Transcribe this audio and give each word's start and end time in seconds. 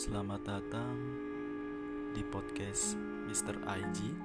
Selamat 0.00 0.40
datang 0.48 0.96
di 2.16 2.24
podcast 2.24 2.96
Mr. 3.28 3.52
IG. 3.68 4.16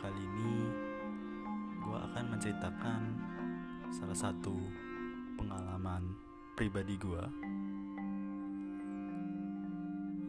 Kali 0.00 0.22
ini 0.24 0.56
gue 1.84 1.98
akan 2.00 2.24
menceritakan 2.32 3.02
salah 3.92 4.16
satu 4.16 4.56
pengalaman 5.36 6.16
pribadi 6.56 6.96
gue 6.96 7.24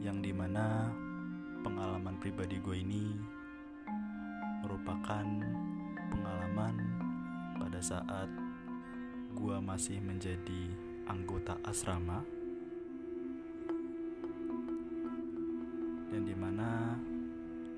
yang 0.03 0.19
di 0.19 0.35
mana 0.35 0.91
pengalaman 1.63 2.19
pribadi 2.19 2.59
gue 2.59 2.75
ini 2.75 3.15
merupakan 4.67 5.23
pengalaman 6.11 6.75
pada 7.55 7.79
saat 7.79 8.27
gue 9.31 9.55
masih 9.63 10.03
menjadi 10.03 10.75
anggota 11.07 11.55
asrama 11.63 12.38
dan 16.19 16.27
di 16.27 16.35
mana 16.35 16.99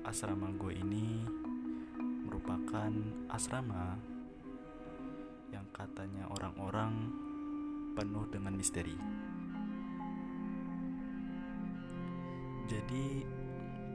asrama 0.02 0.50
gue 0.58 0.74
ini 0.74 1.22
merupakan 2.26 2.90
asrama 3.30 3.94
yang 5.54 5.62
katanya 5.70 6.26
orang-orang 6.26 6.90
penuh 7.94 8.26
dengan 8.34 8.58
misteri. 8.58 8.98
Jadi 12.66 13.22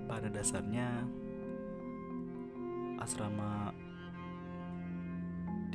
pada 0.08 0.32
dasarnya 0.32 1.04
asrama 3.04 3.76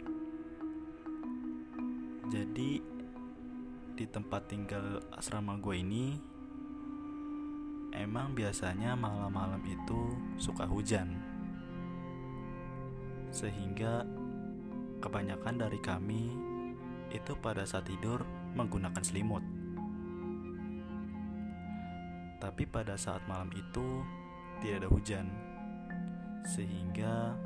Jadi 2.32 3.01
di 4.02 4.10
tempat 4.10 4.50
tinggal 4.50 4.98
asrama 5.14 5.62
gue 5.62 5.78
ini 5.78 6.18
emang 7.94 8.34
biasanya 8.34 8.98
malam-malam 8.98 9.62
itu 9.62 10.18
suka 10.42 10.66
hujan. 10.66 11.22
Sehingga 13.30 14.02
kebanyakan 15.06 15.56
dari 15.62 15.78
kami 15.78 16.34
itu 17.14 17.38
pada 17.38 17.62
saat 17.62 17.86
tidur 17.86 18.26
menggunakan 18.58 19.06
selimut. 19.06 19.46
Tapi 22.42 22.66
pada 22.66 22.98
saat 22.98 23.22
malam 23.30 23.54
itu 23.54 24.02
tidak 24.66 24.82
ada 24.82 24.90
hujan. 24.90 25.30
Sehingga 26.42 27.38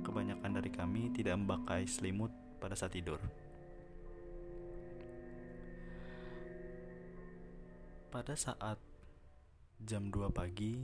kebanyakan 0.00 0.64
dari 0.64 0.72
kami 0.72 1.12
tidak 1.12 1.36
memakai 1.36 1.84
selimut 1.84 2.32
pada 2.56 2.72
saat 2.72 2.96
tidur. 2.96 3.20
Pada 8.18 8.34
saat 8.34 8.82
jam 9.78 10.10
2 10.10 10.34
pagi, 10.34 10.74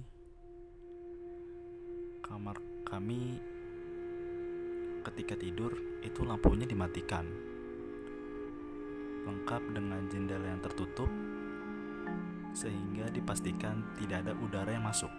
kamar 2.22 2.54
kami 2.86 3.42
ketika 5.02 5.34
tidur 5.34 5.74
itu 6.06 6.22
lampunya 6.22 6.62
dimatikan. 6.62 7.26
Lengkap 9.26 9.62
dengan 9.74 10.06
jendela 10.06 10.46
yang 10.46 10.62
tertutup 10.62 11.10
sehingga 12.54 13.10
dipastikan 13.10 13.82
tidak 13.98 14.30
ada 14.30 14.38
udara 14.38 14.70
yang 14.70 14.86
masuk. 14.86 15.10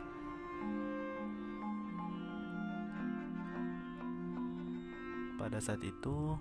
Pada 5.36 5.60
saat 5.60 5.84
itu, 5.84 6.32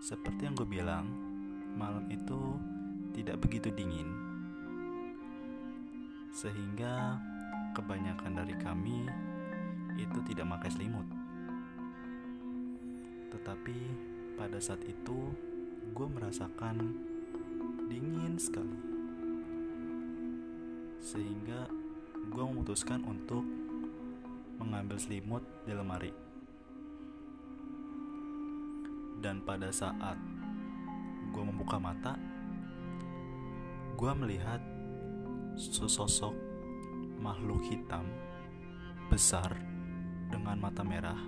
seperti 0.00 0.48
yang 0.48 0.56
gue 0.56 0.64
bilang, 0.64 1.04
malam 1.76 2.08
itu 2.08 2.56
tidak 3.12 3.44
begitu 3.44 3.68
dingin 3.76 4.29
sehingga 6.30 7.18
kebanyakan 7.74 8.32
dari 8.38 8.54
kami 8.58 9.06
itu 9.98 10.18
tidak 10.30 10.46
pakai 10.58 10.70
selimut. 10.70 11.06
Tetapi 13.30 13.78
pada 14.38 14.58
saat 14.62 14.82
itu 14.86 15.34
gue 15.90 16.06
merasakan 16.06 16.94
dingin 17.90 18.38
sekali. 18.38 18.78
Sehingga 21.02 21.66
gue 22.30 22.44
memutuskan 22.46 23.02
untuk 23.02 23.42
mengambil 24.62 24.96
selimut 25.00 25.42
di 25.66 25.72
lemari. 25.74 26.12
Dan 29.20 29.44
pada 29.44 29.68
saat 29.68 30.16
gue 31.30 31.42
membuka 31.44 31.76
mata, 31.76 32.16
gue 33.98 34.12
melihat 34.16 34.79
sesosok 35.60 36.32
makhluk 37.20 37.60
hitam 37.68 38.08
besar 39.12 39.52
dengan 40.32 40.56
mata 40.56 40.80
merah 40.80 41.20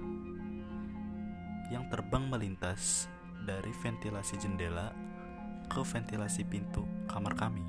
yang 1.68 1.84
terbang 1.92 2.24
melintas 2.32 3.12
dari 3.44 3.68
ventilasi 3.84 4.40
jendela 4.40 4.96
ke 5.68 5.84
ventilasi 5.84 6.48
pintu 6.48 6.84
kamar 7.08 7.36
kami. 7.36 7.64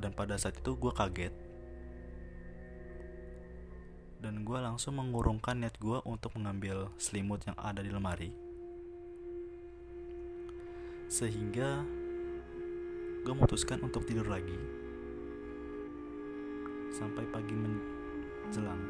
Dan 0.00 0.16
pada 0.16 0.40
saat 0.40 0.56
itu 0.56 0.72
gue 0.76 0.92
kaget 0.96 1.34
dan 4.22 4.46
gue 4.46 4.58
langsung 4.58 4.96
mengurungkan 4.96 5.58
niat 5.58 5.76
gue 5.82 5.98
untuk 6.06 6.38
mengambil 6.38 6.88
selimut 6.96 7.42
yang 7.42 7.58
ada 7.58 7.82
di 7.82 7.90
lemari. 7.90 8.30
Sehingga 11.10 12.01
gue 13.22 13.30
memutuskan 13.30 13.78
untuk 13.86 14.02
tidur 14.02 14.26
lagi 14.26 14.58
sampai 16.90 17.22
pagi 17.30 17.54
menjelang. 17.54 18.82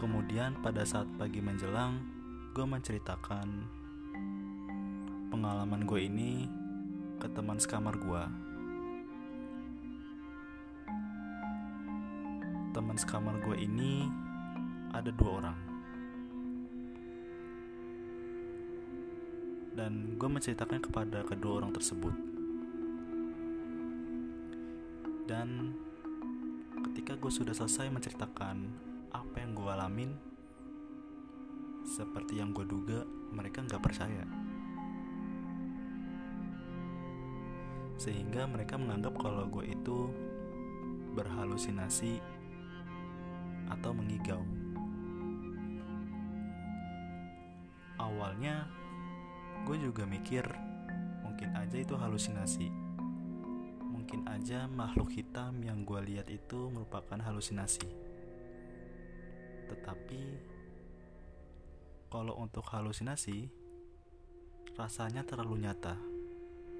Kemudian 0.00 0.56
pada 0.64 0.80
saat 0.88 1.04
pagi 1.20 1.44
menjelang, 1.44 2.00
gue 2.56 2.64
menceritakan 2.64 3.48
pengalaman 5.28 5.84
gue 5.84 6.00
ini 6.00 6.48
ke 7.20 7.28
teman 7.36 7.60
sekamar 7.60 8.00
gue. 8.00 8.22
Teman 12.72 12.96
sekamar 12.96 13.36
gue 13.44 13.56
ini 13.60 14.08
ada 14.96 15.12
dua 15.12 15.44
orang. 15.44 15.69
Dan 19.76 20.18
gue 20.18 20.28
menceritakan 20.28 20.82
kepada 20.82 21.22
kedua 21.22 21.62
orang 21.62 21.70
tersebut 21.74 22.14
dan 25.30 25.74
ketika 26.90 27.14
gue 27.14 27.30
sudah 27.30 27.54
selesai 27.54 27.86
menceritakan 27.90 28.66
apa 29.14 29.36
yang 29.38 29.54
gue 29.54 29.70
alamin 29.70 30.10
seperti 31.86 32.42
yang 32.42 32.50
gue 32.50 32.66
duga 32.66 33.06
mereka 33.30 33.62
nggak 33.62 33.82
percaya 33.82 34.26
sehingga 38.00 38.48
mereka 38.48 38.80
menganggap 38.80 39.12
kalau 39.20 39.44
gue 39.52 39.76
itu 39.76 40.08
berhalusinasi 41.12 42.16
atau 43.68 43.92
mengigau. 43.92 44.40
Awalnya 48.00 48.64
juga 49.80 50.04
mikir 50.04 50.44
mungkin 51.24 51.56
aja 51.56 51.80
itu 51.80 51.96
halusinasi. 51.96 52.68
Mungkin 53.80 54.28
aja 54.28 54.68
makhluk 54.68 55.08
hitam 55.16 55.64
yang 55.64 55.88
gue 55.88 56.00
lihat 56.04 56.28
itu 56.28 56.68
merupakan 56.68 57.16
halusinasi. 57.16 57.88
Tetapi 59.72 60.22
kalau 62.12 62.36
untuk 62.36 62.66
halusinasi 62.68 63.48
rasanya 64.76 65.24
terlalu 65.24 65.64
nyata 65.64 65.96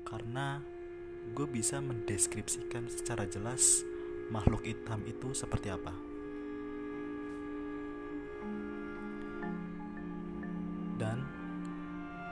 karena 0.05 0.61
gue 1.32 1.47
bisa 1.49 1.79
mendeskripsikan 1.81 2.91
secara 2.93 3.25
jelas 3.25 3.85
makhluk 4.29 4.67
hitam 4.67 5.00
itu 5.08 5.32
seperti 5.32 5.73
apa. 5.73 6.09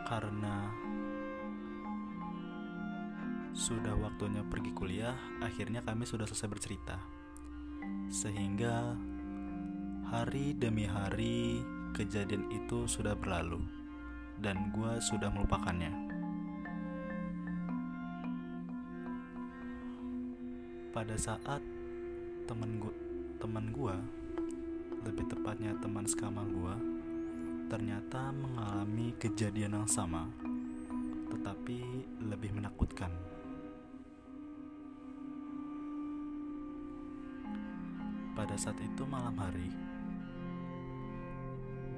Karena 0.09 0.73
sudah 3.53 3.93
waktunya 4.01 4.41
pergi 4.49 4.73
kuliah, 4.73 5.15
akhirnya 5.45 5.85
kami 5.85 6.09
sudah 6.09 6.25
selesai 6.25 6.49
bercerita. 6.49 6.97
Sehingga 8.09 8.97
hari 10.09 10.57
demi 10.57 10.89
hari 10.89 11.61
kejadian 11.93 12.49
itu 12.49 12.89
sudah 12.89 13.13
berlalu 13.13 13.61
dan 14.41 14.73
gue 14.73 14.97
sudah 15.05 15.29
melupakannya. 15.29 16.09
pada 20.99 21.15
saat 21.15 21.63
temen 22.51 22.83
gua 22.83 22.95
teman 23.39 23.71
gua 23.71 23.95
lebih 25.07 25.31
tepatnya 25.31 25.71
teman 25.79 26.03
sekamar 26.03 26.43
gua 26.51 26.75
ternyata 27.69 28.33
mengalami 28.33 29.13
kejadian 29.21 29.77
yang 29.77 29.89
sama 29.89 30.25
tetapi 31.29 31.85
lebih 32.25 32.57
menakutkan 32.57 33.13
pada 38.33 38.57
saat 38.57 38.81
itu 38.81 39.05
malam 39.05 39.37
hari 39.37 39.69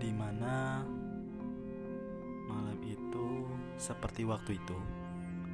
di 0.03 0.11
mana 0.11 0.83
malam 2.51 2.81
itu 2.83 3.47
seperti 3.79 4.27
waktu 4.27 4.59
itu 4.59 4.79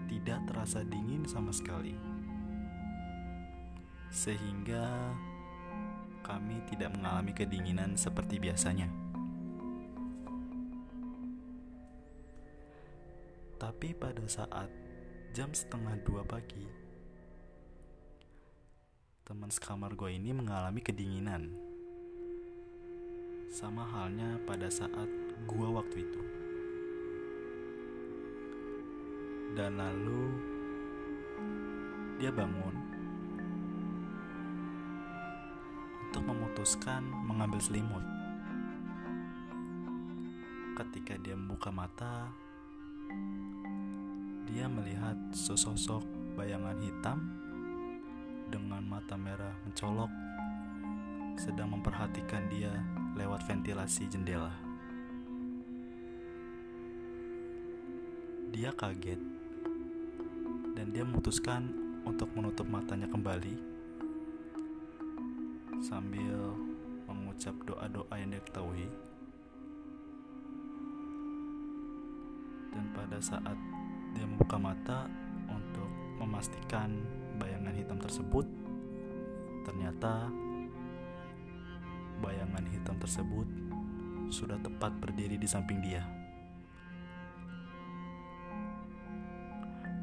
tidak 0.08 0.40
terasa 0.48 0.80
dingin 0.80 1.28
sama 1.28 1.52
sekali 1.52 1.92
sehingga 4.08 5.12
kami 6.24 6.64
tidak 6.72 6.90
mengalami 6.96 7.36
kedinginan 7.36 7.94
seperti 7.94 8.40
biasanya. 8.40 8.88
Tapi 13.56 13.96
pada 13.96 14.20
saat 14.28 14.68
jam 15.32 15.48
setengah 15.52 15.96
dua 16.04 16.22
pagi, 16.28 16.68
teman 19.24 19.48
sekamar 19.48 19.96
gue 19.96 20.12
ini 20.12 20.36
mengalami 20.36 20.84
kedinginan. 20.84 21.52
Sama 23.48 23.88
halnya 23.88 24.36
pada 24.44 24.68
saat 24.68 25.08
gue 25.48 25.68
waktu 25.72 25.96
itu. 26.04 26.22
Dan 29.56 29.80
lalu 29.80 30.24
dia 32.20 32.28
bangun 32.28 32.86
memutuskan 36.56 37.04
mengambil 37.28 37.62
selimut. 37.62 38.02
Ketika 40.74 41.14
dia 41.20 41.38
membuka 41.38 41.70
mata, 41.70 42.32
dia 44.46 44.70
melihat 44.70 45.18
sesosok 45.34 46.02
bayangan 46.38 46.78
hitam 46.80 47.18
dengan 48.46 48.82
mata 48.86 49.18
merah 49.18 49.52
mencolok 49.66 50.08
sedang 51.36 51.76
memperhatikan 51.76 52.48
dia 52.48 52.72
lewat 53.12 53.44
ventilasi 53.44 54.08
jendela. 54.08 54.52
Dia 58.56 58.72
kaget 58.72 59.20
dan 60.72 60.86
dia 60.92 61.04
memutuskan 61.04 61.68
untuk 62.08 62.32
menutup 62.32 62.64
matanya 62.64 63.04
kembali 63.12 63.56
sambil 65.84 66.56
mengucap 67.04 67.52
doa-doa 67.68 68.14
yang 68.16 68.32
diketahui. 68.32 69.05
Dan 72.76 72.92
pada 72.92 73.16
saat 73.24 73.56
dia 74.12 74.28
membuka 74.28 74.60
mata 74.60 75.08
untuk 75.48 75.88
memastikan 76.20 76.92
bayangan 77.40 77.72
hitam 77.72 77.96
tersebut, 77.96 78.44
ternyata 79.64 80.28
bayangan 82.20 82.64
hitam 82.68 83.00
tersebut 83.00 83.48
sudah 84.28 84.60
tepat 84.60 84.92
berdiri 85.00 85.40
di 85.40 85.48
samping 85.48 85.80
dia. 85.80 86.04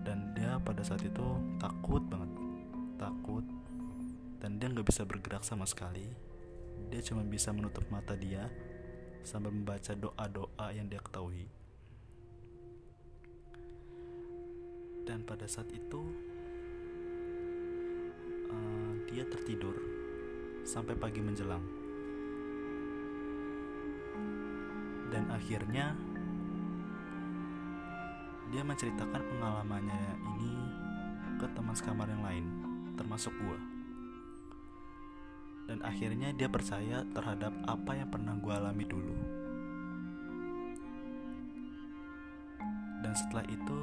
Dan 0.01 0.33
dia 0.33 0.57
pada 0.57 0.81
saat 0.81 1.05
itu 1.05 1.27
takut 1.61 2.01
banget, 2.09 2.33
takut. 2.97 3.45
Dan 4.41 4.57
dia 4.57 4.73
nggak 4.73 4.89
bisa 4.89 5.05
bergerak 5.05 5.45
sama 5.45 5.69
sekali. 5.69 6.09
Dia 6.89 7.05
cuma 7.05 7.21
bisa 7.21 7.53
menutup 7.53 7.85
mata 7.93 8.17
dia 8.17 8.49
sambil 9.21 9.53
membaca 9.53 9.93
doa-doa 9.93 10.73
yang 10.73 10.89
dia 10.89 10.99
ketahui 10.99 11.62
dan 15.03 15.23
pada 15.23 15.47
saat 15.47 15.67
itu 15.75 16.01
uh, 18.51 18.93
dia 19.11 19.23
tertidur 19.27 19.75
sampai 20.63 20.95
pagi 20.95 21.19
menjelang 21.19 21.63
dan 25.11 25.27
akhirnya 25.29 25.93
dia 28.49 28.63
menceritakan 28.63 29.21
pengalamannya 29.21 30.03
ini 30.35 30.53
ke 31.37 31.45
teman 31.51 31.75
sekamar 31.75 32.07
yang 32.07 32.23
lain 32.23 32.45
termasuk 32.95 33.33
gua 33.43 33.73
dan 35.67 35.79
akhirnya 35.79 36.35
dia 36.35 36.51
percaya 36.51 37.07
terhadap 37.15 37.55
apa 37.63 37.91
yang 37.95 38.09
pernah 38.11 38.35
gue 38.35 38.53
alami 38.53 38.83
dulu. 38.83 39.15
Dan 43.03 43.13
setelah 43.15 43.45
itu, 43.47 43.79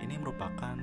ini 0.00 0.16
merupakan 0.16 0.76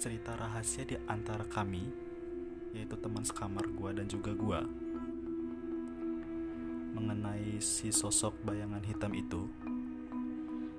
cerita 0.00 0.32
rahasia 0.32 0.88
di 0.88 0.96
antara 1.04 1.44
kami, 1.44 1.84
yaitu 2.72 2.96
teman 2.96 3.20
sekamar 3.20 3.68
gue 3.68 3.90
dan 3.92 4.06
juga 4.08 4.32
gue, 4.32 4.60
mengenai 6.96 7.60
si 7.60 7.92
sosok 7.92 8.32
bayangan 8.48 8.80
hitam 8.80 9.12
itu. 9.12 9.44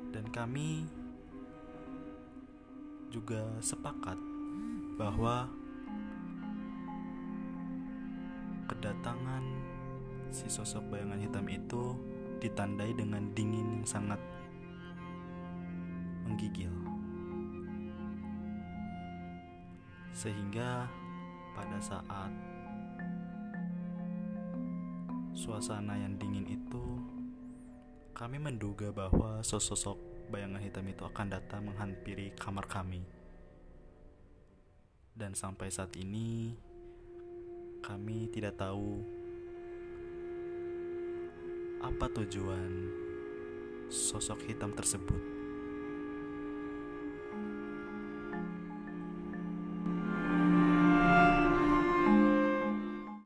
Dan 0.09 0.25
kami 0.33 0.89
juga 3.13 3.43
sepakat 3.61 4.17
bahwa 4.97 5.51
kedatangan 8.71 9.43
si 10.31 10.47
sosok 10.47 10.81
bayangan 10.87 11.19
hitam 11.19 11.45
itu 11.51 11.93
ditandai 12.39 12.95
dengan 12.95 13.27
dingin 13.35 13.67
yang 13.77 13.85
sangat 13.85 14.17
menggigil. 16.41 16.73
Sehingga 20.09 20.89
pada 21.53 21.77
saat 21.77 22.33
suasana 25.37 26.01
yang 26.01 26.17
dingin 26.17 26.49
itu 26.49 26.97
kami 28.17 28.41
menduga 28.41 28.89
bahwa 28.89 29.45
sosok 29.45 30.01
bayangan 30.33 30.65
hitam 30.65 30.89
itu 30.89 31.05
akan 31.05 31.27
datang 31.29 31.69
menghampiri 31.69 32.33
kamar 32.33 32.65
kami. 32.65 33.05
Dan 35.13 35.37
sampai 35.37 35.69
saat 35.69 35.93
ini 35.93 36.57
kami 37.85 38.33
tidak 38.33 38.57
tahu 38.57 39.05
apa 41.85 42.05
tujuan 42.17 42.89
sosok 43.93 44.41
hitam 44.49 44.73
tersebut. 44.73 45.40